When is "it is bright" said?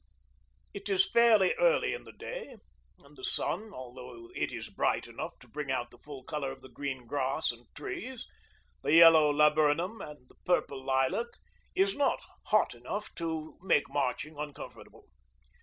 4.33-5.05